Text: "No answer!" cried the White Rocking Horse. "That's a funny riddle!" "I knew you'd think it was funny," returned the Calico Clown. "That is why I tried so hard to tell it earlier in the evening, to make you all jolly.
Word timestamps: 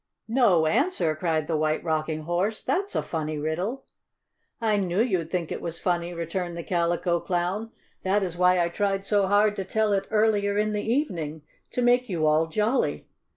"No 0.27 0.65
answer!" 0.65 1.15
cried 1.15 1.45
the 1.45 1.55
White 1.55 1.83
Rocking 1.83 2.23
Horse. 2.23 2.63
"That's 2.63 2.95
a 2.95 3.03
funny 3.03 3.37
riddle!" 3.37 3.85
"I 4.59 4.77
knew 4.77 4.99
you'd 4.99 5.29
think 5.29 5.51
it 5.51 5.61
was 5.61 5.77
funny," 5.79 6.11
returned 6.11 6.57
the 6.57 6.63
Calico 6.63 7.19
Clown. 7.19 7.69
"That 8.01 8.23
is 8.23 8.35
why 8.35 8.59
I 8.59 8.67
tried 8.69 9.05
so 9.05 9.27
hard 9.27 9.55
to 9.57 9.63
tell 9.63 9.93
it 9.93 10.07
earlier 10.09 10.57
in 10.57 10.73
the 10.73 10.91
evening, 10.91 11.43
to 11.69 11.83
make 11.83 12.09
you 12.09 12.25
all 12.25 12.47
jolly. 12.47 13.05